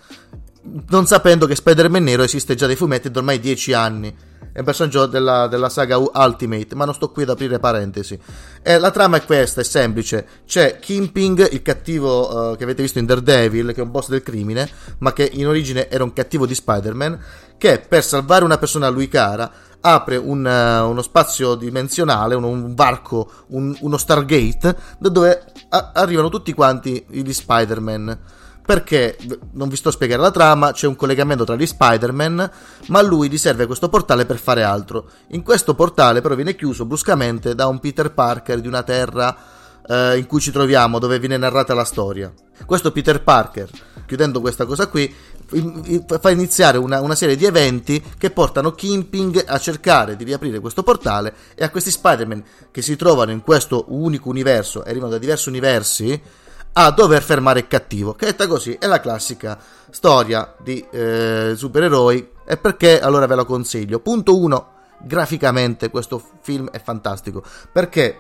non 0.91 1.09
sapendo 1.09 1.47
che 1.47 1.57
Spider-Man 1.57 2.05
nero 2.05 2.23
esiste 2.23 2.55
già 2.55 2.67
dai 2.67 2.77
fumetti 2.77 3.11
da 3.11 3.19
ormai 3.19 3.41
dieci 3.41 3.73
anni 3.73 4.15
è 4.53 4.59
un 4.59 4.65
personaggio 4.65 5.07
della, 5.07 5.47
della, 5.47 5.69
saga 5.69 5.97
Ultimate, 5.99 6.75
ma 6.75 6.85
non 6.85 6.95
sto 6.95 7.11
qui 7.11 7.23
ad 7.23 7.31
aprire 7.31 7.59
parentesi. 7.59 8.19
E 8.63 8.79
la 8.79 8.91
trama 8.91 9.19
è 9.19 9.25
questa, 9.25 9.61
è 9.61 9.65
semplice. 9.65 10.27
C'è 10.47 10.79
Kimping, 10.79 11.53
il 11.53 11.63
cattivo 11.63 12.51
uh, 12.51 12.57
che 12.57 12.65
avete 12.65 12.83
visto 12.83 12.99
in 12.99 13.07
Daredevil, 13.07 13.73
che 13.73 13.81
è 13.81 13.85
un 13.85 13.91
boss 13.91 14.09
del 14.09 14.23
crimine, 14.23 14.69
ma 14.99 15.13
che 15.13 15.29
in 15.33 15.47
origine 15.47 15.89
era 15.89 16.05
un 16.05 16.13
cattivo 16.13 16.47
di 16.47 16.55
Spider-Man, 16.55 17.19
che 17.59 17.85
per 17.87 18.03
salvare 18.03 18.45
una 18.45 18.59
persona 18.59 18.87
a 18.87 18.91
lui 18.91 19.09
cara 19.09 19.51
apre 19.81 20.17
un, 20.17 20.45
uh, 20.45 20.89
uno 20.89 21.03
spazio 21.03 21.55
dimensionale, 21.55 22.35
un, 22.35 22.45
un 22.45 22.75
varco, 22.75 23.31
un, 23.49 23.77
uno 23.81 23.97
Stargate, 23.97 24.77
da 24.99 25.09
dove 25.09 25.45
a- 25.69 25.93
arrivano 25.95 26.29
tutti 26.29 26.53
quanti 26.53 27.05
gli 27.09 27.33
Spider-Man 27.33 28.39
perché 28.71 29.17
non 29.55 29.69
vi 29.69 29.75
sto 29.75 29.89
a 29.89 29.93
spiegare 29.93 30.23
la 30.23 30.31
trama, 30.31 30.71
c'è 30.71 30.87
un 30.87 30.95
collegamento 30.95 31.43
tra 31.43 31.57
gli 31.57 31.67
Spider-Man, 31.67 32.51
ma 32.87 32.99
a 33.01 33.03
lui 33.03 33.29
gli 33.29 33.37
serve 33.37 33.67
questo 33.67 33.89
portale 33.89 34.27
per 34.27 34.39
fare 34.39 34.63
altro. 34.63 35.11
In 35.31 35.43
questo 35.43 35.75
portale 35.75 36.21
però 36.21 36.37
viene 36.37 36.55
chiuso 36.55 36.85
bruscamente 36.85 37.57
da 37.57 37.67
un 37.67 37.81
Peter 37.81 38.13
Parker 38.13 38.61
di 38.61 38.69
una 38.69 38.85
terra 38.85 39.37
eh, 39.89 40.19
in 40.19 40.27
cui 40.27 40.41
ci 40.41 40.53
troviamo, 40.53 41.01
dove 41.01 41.19
viene 41.19 41.37
narrata 41.37 41.75
la 41.75 41.83
storia. 41.83 42.33
Questo 42.65 42.93
Peter 42.93 43.25
Parker, 43.25 43.69
chiudendo 44.07 44.41
questa 44.41 44.67
cosa 44.67 44.87
qui, 44.87 45.13
fa 46.21 46.31
iniziare 46.31 46.79
una, 46.79 47.01
una, 47.01 47.17
serie 47.17 47.35
di 47.35 47.47
eventi 47.47 48.01
che 48.17 48.31
portano 48.31 48.71
Kimping 48.71 49.47
a 49.49 49.59
cercare 49.59 50.15
di 50.15 50.23
riaprire 50.23 50.61
questo 50.61 50.85
portale 50.85 51.35
e 51.57 51.65
a 51.65 51.71
questi 51.71 51.91
Spider-Man 51.91 52.45
che 52.71 52.83
si 52.83 52.95
trovano 52.95 53.33
in 53.33 53.43
questo 53.43 53.87
unico 53.89 54.29
universo 54.29 54.85
arrivano 54.85 55.11
da 55.11 55.19
diversi 55.19 55.49
universi 55.49 56.23
a 56.73 56.91
dover 56.91 57.23
fermare 57.23 57.61
il 57.61 57.69
cattivo. 57.69 58.15
Che 58.15 58.27
detta 58.27 58.47
così 58.47 58.77
è 58.79 58.87
la 58.87 59.01
classica 59.01 59.59
storia 59.91 60.55
di 60.63 60.85
eh, 60.91 61.55
supereroi. 61.57 62.31
E 62.45 62.57
perché 62.57 63.01
allora 63.01 63.27
ve 63.27 63.35
lo 63.35 63.45
consiglio? 63.45 64.01
Punto 64.01 64.39
1. 64.39 64.69
Graficamente 65.03 65.89
questo 65.89 66.23
film 66.43 66.69
è 66.69 66.79
fantastico 66.79 67.43
perché 67.73 68.19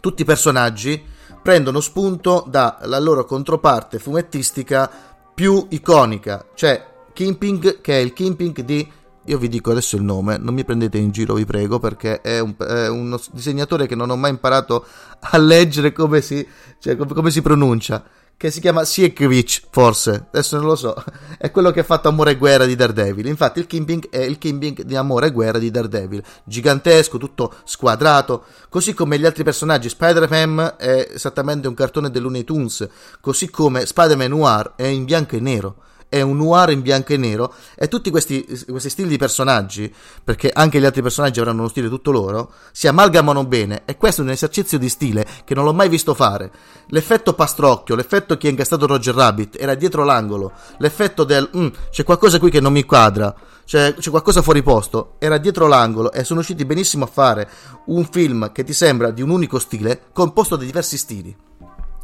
tutti 0.00 0.22
i 0.22 0.24
personaggi 0.24 1.00
prendono 1.40 1.80
spunto 1.80 2.44
dalla 2.48 2.98
loro 2.98 3.24
controparte 3.24 4.00
fumettistica 4.00 4.90
più 5.32 5.66
iconica, 5.70 6.44
cioè 6.54 6.84
Kimping 7.12 7.80
che 7.80 7.98
è 7.98 8.00
il 8.00 8.12
Kimping 8.12 8.60
di 8.62 8.90
io 9.28 9.38
vi 9.38 9.48
dico 9.48 9.70
adesso 9.70 9.96
il 9.96 10.02
nome, 10.02 10.38
non 10.38 10.54
mi 10.54 10.64
prendete 10.64 10.96
in 10.96 11.10
giro, 11.10 11.34
vi 11.34 11.44
prego, 11.44 11.78
perché 11.78 12.20
è, 12.22 12.38
un, 12.38 12.54
è 12.58 12.88
uno 12.88 13.20
disegnatore 13.32 13.86
che 13.86 13.94
non 13.94 14.08
ho 14.08 14.16
mai 14.16 14.30
imparato 14.30 14.86
a 15.20 15.36
leggere 15.36 15.92
come 15.92 16.22
si, 16.22 16.46
cioè, 16.80 16.96
come, 16.96 17.12
come 17.12 17.30
si 17.30 17.42
pronuncia. 17.42 18.02
Che 18.38 18.52
si 18.52 18.60
chiama 18.60 18.84
Siekiewicz, 18.84 19.62
forse, 19.68 20.28
adesso 20.28 20.56
non 20.58 20.66
lo 20.66 20.76
so. 20.76 20.94
È 21.36 21.50
quello 21.50 21.72
che 21.72 21.80
ha 21.80 21.84
fatto 21.84 22.08
Amore 22.08 22.30
e 22.30 22.36
Guerra 22.36 22.66
di 22.66 22.76
Daredevil. 22.76 23.26
Infatti, 23.26 23.58
il 23.58 23.66
Kimping 23.66 24.10
è 24.10 24.20
il 24.20 24.38
Kimping 24.38 24.82
di 24.82 24.94
Amore 24.94 25.26
e 25.26 25.30
Guerra 25.32 25.58
di 25.58 25.72
Daredevil. 25.72 26.22
Gigantesco, 26.44 27.18
tutto 27.18 27.52
squadrato. 27.64 28.44
Così 28.68 28.94
come 28.94 29.18
gli 29.18 29.26
altri 29.26 29.42
personaggi. 29.42 29.88
Spider-Man 29.88 30.76
è 30.78 31.10
esattamente 31.14 31.66
un 31.66 31.74
cartone 31.74 32.12
Tunes. 32.44 32.88
Così 33.20 33.50
come 33.50 33.84
Spider-Man 33.84 34.30
Noir 34.30 34.74
è 34.76 34.86
in 34.86 35.04
bianco 35.04 35.34
e 35.34 35.40
nero 35.40 35.76
è 36.08 36.22
un 36.22 36.36
noir 36.36 36.70
in 36.70 36.80
bianco 36.80 37.12
e 37.12 37.16
nero 37.16 37.52
e 37.74 37.88
tutti 37.88 38.10
questi, 38.10 38.44
questi, 38.66 38.88
stili 38.88 39.08
di 39.08 39.18
personaggi, 39.18 39.92
perché 40.24 40.50
anche 40.52 40.80
gli 40.80 40.84
altri 40.84 41.02
personaggi 41.02 41.38
avranno 41.38 41.60
uno 41.60 41.68
stile 41.68 41.88
tutto 41.88 42.10
loro, 42.10 42.52
si 42.72 42.88
amalgamano 42.88 43.44
bene 43.44 43.82
e 43.84 43.96
questo 43.96 44.22
è 44.22 44.24
un 44.24 44.30
esercizio 44.30 44.78
di 44.78 44.88
stile 44.88 45.26
che 45.44 45.54
non 45.54 45.64
l'ho 45.64 45.74
mai 45.74 45.88
visto 45.88 46.14
fare. 46.14 46.50
L'effetto 46.88 47.34
pastrocchio, 47.34 47.94
l'effetto 47.94 48.36
che 48.36 48.46
ha 48.46 48.50
incastrato 48.50 48.86
Roger 48.86 49.14
Rabbit 49.14 49.56
era 49.60 49.74
dietro 49.74 50.04
l'angolo, 50.04 50.52
l'effetto 50.78 51.24
del 51.24 51.48
mm, 51.54 51.68
c'è 51.90 52.04
qualcosa 52.04 52.38
qui 52.38 52.50
che 52.50 52.60
non 52.60 52.72
mi 52.72 52.84
quadra. 52.84 53.34
C'è, 53.68 53.92
c'è 53.92 54.08
qualcosa 54.08 54.40
fuori 54.40 54.62
posto, 54.62 55.16
era 55.18 55.36
dietro 55.36 55.66
l'angolo 55.66 56.10
e 56.10 56.24
sono 56.24 56.40
riusciti 56.40 56.64
benissimo 56.64 57.04
a 57.04 57.06
fare 57.06 57.50
un 57.86 58.06
film 58.10 58.50
che 58.50 58.64
ti 58.64 58.72
sembra 58.72 59.10
di 59.10 59.20
un 59.20 59.28
unico 59.28 59.58
stile 59.58 60.04
composto 60.14 60.56
da 60.56 60.64
diversi 60.64 60.96
stili. 60.96 61.36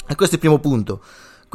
E 0.07 0.15
questo 0.15 0.35
è 0.35 0.39
il 0.39 0.41
primo 0.41 0.59
punto 0.59 1.01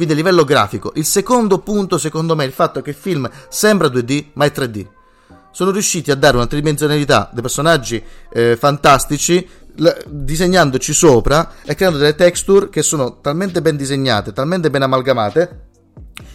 quindi 0.00 0.18
a 0.18 0.22
livello 0.24 0.44
grafico. 0.46 0.92
Il 0.94 1.04
secondo 1.04 1.58
punto, 1.58 1.98
secondo 1.98 2.34
me, 2.34 2.44
è 2.44 2.46
il 2.46 2.54
fatto 2.54 2.80
che 2.80 2.88
il 2.88 2.96
film 2.96 3.28
sembra 3.50 3.88
2D, 3.88 4.28
ma 4.32 4.46
è 4.46 4.52
3D. 4.54 4.86
Sono 5.50 5.72
riusciti 5.72 6.10
a 6.10 6.14
dare 6.14 6.36
una 6.36 6.46
tridimensionalità 6.46 7.28
dei 7.30 7.42
personaggi 7.42 8.02
eh, 8.32 8.56
fantastici, 8.56 9.46
l- 9.74 9.90
disegnandoci 10.06 10.94
sopra 10.94 11.52
e 11.66 11.74
creando 11.74 11.98
delle 11.98 12.14
texture 12.14 12.70
che 12.70 12.82
sono 12.82 13.20
talmente 13.20 13.60
ben 13.60 13.76
disegnate, 13.76 14.32
talmente 14.32 14.70
ben 14.70 14.80
amalgamate, 14.80 15.66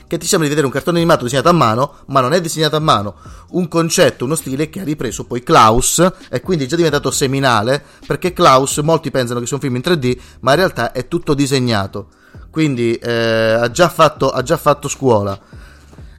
che 0.05 0.19
ti 0.19 0.27
sembra 0.27 0.48
di 0.48 0.53
vedere 0.53 0.67
un 0.67 0.72
cartone 0.72 1.00
animato 1.00 1.24
disegnato 1.24 1.50
a 1.50 1.53
mano, 1.53 1.95
ma 2.10 2.22
non 2.22 2.34
è 2.34 2.41
disegnato 2.41 2.75
a 2.75 2.79
mano. 2.79 3.15
Un 3.50 3.67
concetto, 3.67 4.25
uno 4.25 4.36
stile 4.36 4.69
che 4.69 4.81
ha 4.81 4.84
ripreso 4.84 5.25
poi 5.25 5.41
Klaus 5.41 6.07
e 6.29 6.39
quindi 6.41 6.65
è 6.65 6.67
già 6.67 6.75
diventato 6.75 7.10
seminale, 7.10 7.84
perché 8.05 8.31
Klaus 8.31 8.77
molti 8.77 9.10
pensano 9.10 9.39
che 9.39 9.48
sia 9.48 9.55
un 9.55 9.62
film 9.63 9.75
in 9.77 9.81
3D, 9.84 10.17
ma 10.41 10.51
in 10.51 10.57
realtà 10.57 10.91
è 10.91 11.07
tutto 11.07 11.34
disegnato 11.34 12.10
quindi 12.55 12.95
eh, 12.95 13.12
ha, 13.12 13.69
già 13.69 13.89
fatto, 13.89 14.29
ha 14.29 14.41
già 14.41 14.55
fatto 14.55 14.88
scuola. 14.88 15.38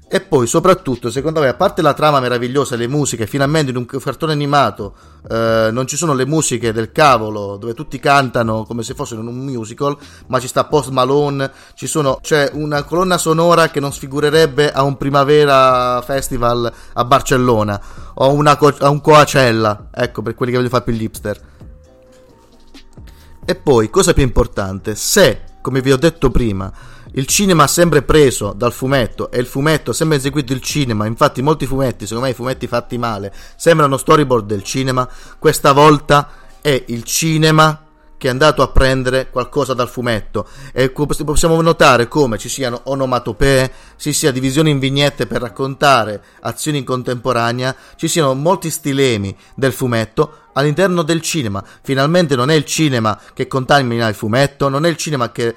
E 0.06 0.20
poi, 0.20 0.46
soprattutto, 0.46 1.10
secondo 1.10 1.40
me, 1.40 1.48
a 1.48 1.54
parte 1.54 1.80
la 1.80 1.94
trama 1.94 2.20
meravigliosa, 2.20 2.76
le 2.76 2.86
musiche, 2.88 3.26
finalmente 3.26 3.70
in 3.70 3.78
un 3.78 3.86
cartone 3.86 4.32
animato 4.32 4.94
eh, 5.30 5.70
non 5.72 5.86
ci 5.86 5.96
sono 5.96 6.12
le 6.12 6.26
musiche 6.26 6.74
del 6.74 6.92
cavolo 6.92 7.56
dove 7.56 7.72
tutti 7.72 7.98
cantano 7.98 8.64
come 8.64 8.82
se 8.82 8.92
fossero 8.92 9.22
in 9.22 9.28
un 9.28 9.38
musical, 9.38 9.96
ma 10.26 10.38
ci 10.38 10.46
sta 10.46 10.64
Post 10.64 10.90
Malone, 10.90 11.50
ci 11.72 11.86
sono, 11.86 12.18
c'è 12.20 12.50
una 12.52 12.82
colonna 12.82 13.16
sonora 13.16 13.70
che 13.70 13.80
non 13.80 13.94
sfigurerebbe 13.94 14.70
a 14.70 14.82
un 14.82 14.98
Primavera 14.98 16.02
Festival 16.02 16.70
a 16.92 17.04
Barcellona 17.06 17.80
o 18.12 18.30
una, 18.34 18.58
a 18.58 18.90
un 18.90 19.00
Coacella, 19.00 19.88
ecco, 19.90 20.20
per 20.20 20.34
quelli 20.34 20.52
che 20.52 20.58
vogliono 20.58 20.76
fare 20.78 20.84
più 20.84 21.02
hipster. 21.02 21.40
E 23.48 23.54
poi, 23.54 23.88
cosa 23.90 24.12
più 24.12 24.24
importante, 24.24 24.96
se, 24.96 25.40
come 25.66 25.80
vi 25.80 25.90
ho 25.90 25.96
detto 25.96 26.30
prima, 26.30 26.72
il 27.14 27.26
cinema 27.26 27.64
ha 27.64 27.66
sempre 27.66 28.02
preso 28.02 28.52
dal 28.56 28.72
fumetto 28.72 29.32
e 29.32 29.40
il 29.40 29.46
fumetto 29.46 29.90
ha 29.90 29.94
sempre 29.94 30.18
eseguito 30.18 30.52
il 30.52 30.60
cinema, 30.60 31.06
infatti 31.06 31.42
molti 31.42 31.66
fumetti, 31.66 32.06
secondo 32.06 32.26
me 32.26 32.30
i 32.30 32.36
fumetti 32.36 32.68
fatti 32.68 32.96
male, 32.98 33.34
sembrano 33.56 33.96
storyboard 33.96 34.46
del 34.46 34.62
cinema, 34.62 35.08
questa 35.40 35.72
volta 35.72 36.28
è 36.60 36.84
il 36.86 37.02
cinema 37.02 37.85
che 38.18 38.28
è 38.28 38.30
andato 38.30 38.62
a 38.62 38.68
prendere 38.68 39.30
qualcosa 39.30 39.74
dal 39.74 39.88
fumetto 39.88 40.46
e 40.72 40.90
possiamo 40.90 41.60
notare 41.60 42.08
come 42.08 42.38
ci 42.38 42.48
siano 42.48 42.80
onomatopee, 42.84 43.70
ci 43.96 44.12
sia 44.12 44.32
divisione 44.32 44.70
in 44.70 44.78
vignette 44.78 45.26
per 45.26 45.40
raccontare 45.40 46.22
azioni 46.40 46.78
in 46.78 46.84
contemporanea, 46.84 47.74
ci 47.96 48.08
siano 48.08 48.34
molti 48.34 48.70
stilemi 48.70 49.36
del 49.54 49.72
fumetto 49.72 50.44
all'interno 50.52 51.02
del 51.02 51.20
cinema. 51.20 51.62
Finalmente 51.82 52.36
non 52.36 52.50
è 52.50 52.54
il 52.54 52.64
cinema 52.64 53.18
che 53.34 53.46
contamina 53.46 54.08
il 54.08 54.14
fumetto, 54.14 54.68
non 54.68 54.86
è 54.86 54.88
il 54.88 54.96
cinema 54.96 55.30
che 55.30 55.54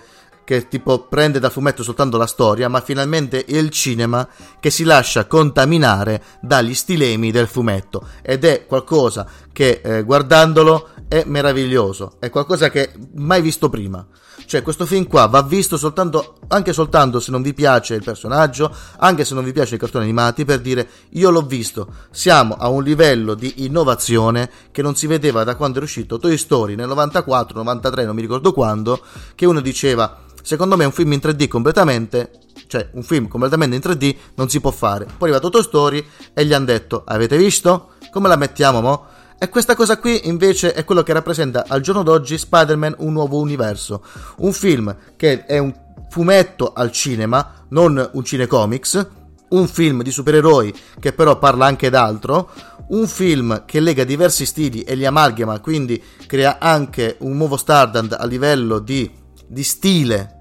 che 0.50 0.68
tipo 0.68 1.06
prende 1.06 1.38
da 1.38 1.52
fumetto 1.52 1.84
soltanto 1.84 2.18
la 2.18 2.26
storia, 2.26 2.68
ma 2.70 2.82
finalmente 2.82 3.46
il 3.50 3.70
cinema 3.70 4.28
che 4.60 4.72
si 4.72 4.84
lascia 4.84 5.28
contaminare 5.28 6.24
dagli 6.42 6.74
stilemi 6.74 7.30
del 7.30 7.46
fumetto 7.46 8.08
ed 8.24 8.44
è 8.46 8.66
qualcosa 8.66 9.28
che 9.54 9.80
eh, 9.84 10.02
guardandolo 10.02 10.88
è 11.08 11.22
meraviglioso, 11.28 12.16
è 12.18 12.32
qualcosa 12.32 12.72
che 12.72 12.94
mai 13.14 13.44
visto 13.44 13.70
prima. 13.70 14.04
Cioè, 14.46 14.64
questo 14.64 14.88
film 14.88 15.06
qua 15.06 15.28
va 15.28 15.44
visto 15.44 15.78
soltanto, 15.78 16.38
anche 16.48 16.74
soltanto 16.74 17.20
se 17.20 17.30
non 17.30 17.44
vi 17.44 17.54
piace 17.54 17.94
il 17.94 18.04
personaggio, 18.04 18.76
anche 18.98 19.26
se 19.26 19.36
non 19.36 19.44
vi 19.44 19.52
piace 19.52 19.76
i 19.76 19.78
cartoni 19.78 20.06
animati, 20.06 20.46
per 20.46 20.62
dire 20.62 20.90
io 21.10 21.30
l'ho 21.30 21.44
visto. 21.44 21.94
Siamo 22.10 22.56
a 22.56 22.70
un 22.70 22.82
livello 22.82 23.36
di 23.36 23.66
innovazione 23.66 24.50
che 24.72 24.82
non 24.82 24.96
si 24.96 25.06
vedeva 25.06 25.44
da 25.44 25.56
quando 25.56 25.80
è 25.80 25.84
uscito 25.84 26.18
Toy 26.18 26.38
Story 26.38 26.74
nel 26.74 26.88
94, 26.88 27.56
93, 27.60 28.06
non 28.06 28.16
mi 28.16 28.22
ricordo 28.22 28.52
quando, 28.52 29.00
che 29.36 29.46
uno 29.46 29.62
diceva 29.62 30.24
Secondo 30.50 30.76
me 30.78 30.86
un 30.86 30.92
film 30.92 31.12
in 31.12 31.20
3D 31.22 31.48
completamente, 31.48 32.32
cioè 32.66 32.90
un 32.94 33.04
film 33.04 33.28
completamente 33.28 33.76
in 33.76 33.84
3D 33.84 34.16
non 34.34 34.50
si 34.50 34.60
può 34.60 34.72
fare. 34.72 35.06
Poi 35.06 35.30
è 35.30 35.32
arrivato 35.32 35.52
Toy 35.52 35.62
Story 35.62 36.04
e 36.34 36.44
gli 36.44 36.54
hanno 36.54 36.66
detto, 36.66 37.04
avete 37.06 37.38
visto? 37.38 37.92
Come 38.10 38.28
la 38.28 38.36
mettiamo 38.36 38.82
mo? 38.82 39.06
E 39.38 39.48
questa 39.48 39.76
cosa 39.76 40.00
qui 40.00 40.28
invece 40.28 40.74
è 40.74 40.86
quello 40.86 41.04
che 41.04 41.14
rappresenta 41.14 41.66
al 41.68 41.82
giorno 41.82 42.02
d'oggi 42.02 42.36
Spider-Man 42.36 42.96
un 42.98 43.14
nuovo 43.14 43.38
universo. 43.38 44.04
Un 44.38 44.52
film 44.52 44.96
che 45.16 45.46
è 45.46 45.60
un 45.60 45.72
fumetto 46.10 46.74
al 46.74 46.92
cinema, 46.92 47.68
non 47.70 48.10
un 48.12 48.24
cinecomics, 48.24 49.08
un 49.50 49.68
film 49.68 50.02
di 50.02 50.10
supereroi 50.10 50.74
che 51.00 51.14
però 51.14 51.38
parla 51.38 51.68
anche 51.68 51.92
d'altro, 51.92 52.50
un 52.88 53.06
film 53.06 53.66
che 53.68 53.80
lega 53.80 54.04
diversi 54.04 54.48
stili 54.48 54.82
e 54.82 54.96
li 54.96 55.06
amalgama, 55.06 55.60
quindi 55.60 56.04
crea 56.26 56.58
anche 56.58 57.18
un 57.20 57.38
nuovo 57.38 57.56
standard 57.56 58.18
a 58.20 58.26
livello 58.26 58.80
di 58.80 59.18
di 59.50 59.64
stile, 59.64 60.39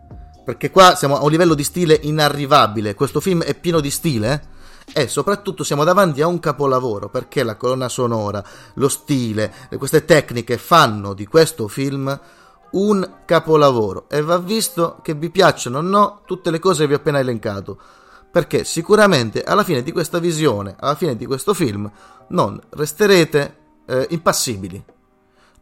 perché 0.48 0.70
qua 0.70 0.94
siamo 0.94 1.18
a 1.18 1.22
un 1.24 1.30
livello 1.30 1.52
di 1.52 1.62
stile 1.62 2.00
inarrivabile, 2.04 2.94
questo 2.94 3.20
film 3.20 3.42
è 3.42 3.54
pieno 3.54 3.80
di 3.80 3.90
stile 3.90 4.48
e 4.94 5.06
soprattutto 5.06 5.62
siamo 5.62 5.84
davanti 5.84 6.22
a 6.22 6.26
un 6.26 6.40
capolavoro. 6.40 7.10
Perché 7.10 7.42
la 7.42 7.56
colonna 7.56 7.90
sonora, 7.90 8.42
lo 8.76 8.88
stile, 8.88 9.52
queste 9.76 10.06
tecniche 10.06 10.56
fanno 10.56 11.12
di 11.12 11.26
questo 11.26 11.68
film 11.68 12.18
un 12.70 13.16
capolavoro. 13.26 14.08
E 14.08 14.22
va 14.22 14.38
visto 14.38 15.00
che 15.02 15.12
vi 15.12 15.28
piacciono 15.28 15.76
o 15.76 15.82
no 15.82 16.22
tutte 16.24 16.50
le 16.50 16.58
cose 16.58 16.80
che 16.80 16.86
vi 16.86 16.94
ho 16.94 16.96
appena 16.96 17.18
elencato. 17.18 17.78
Perché 18.32 18.64
sicuramente 18.64 19.42
alla 19.42 19.64
fine 19.64 19.82
di 19.82 19.92
questa 19.92 20.18
visione, 20.18 20.76
alla 20.80 20.94
fine 20.94 21.14
di 21.14 21.26
questo 21.26 21.52
film 21.52 21.92
non 22.28 22.58
resterete 22.70 23.56
eh, 23.84 24.06
impassibili. 24.12 24.82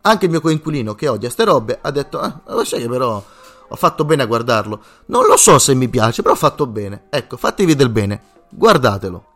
Anche 0.03 0.27
il 0.27 0.31
mio 0.31 0.41
coinquilino 0.41 0.95
che 0.95 1.09
odia 1.09 1.29
ste 1.29 1.43
robe 1.43 1.77
ha 1.83 1.91
detto, 1.91 2.21
ah, 2.21 2.43
lo 2.47 2.65
sai 2.65 2.83
che 2.83 2.89
però 2.89 3.21
ho 3.69 3.77
fatto 3.77 4.05
bene 4.05 4.23
a 4.23 4.27
guardarlo. 4.27 4.83
Non 5.07 5.27
lo 5.27 5.37
so 5.37 5.59
se 5.59 5.75
mi 5.75 5.89
piace, 5.89 6.23
però 6.23 6.35
ho 6.35 6.39
fatto 6.39 6.67
bene. 6.67 7.07
Ecco, 7.11 7.37
fatevi 7.37 7.75
del 7.75 7.91
bene. 7.91 8.23
Guardatelo. 8.51 9.36